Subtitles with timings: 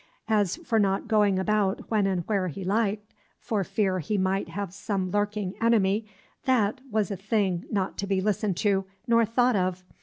[0.29, 4.73] As for not going about when and where he liked, for fear he might have
[4.73, 6.07] some lurking enemy,
[6.45, 9.83] that was a thing not to be listened to nor thought of.